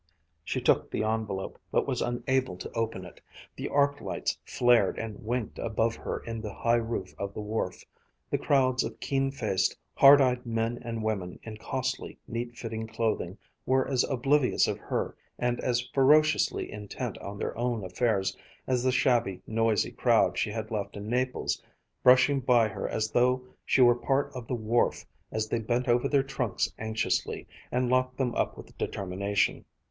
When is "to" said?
2.57-2.71